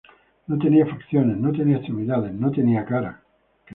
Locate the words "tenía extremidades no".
1.51-2.49